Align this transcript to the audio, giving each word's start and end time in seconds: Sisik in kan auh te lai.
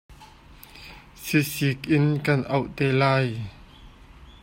Sisik 1.23 1.79
in 1.95 2.05
kan 2.25 2.41
auh 2.55 2.67
te 2.77 2.87
lai. 2.99 3.27